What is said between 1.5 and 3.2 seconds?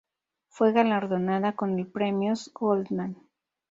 con el Premios Goldman.